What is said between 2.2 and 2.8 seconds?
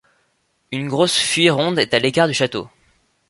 du château.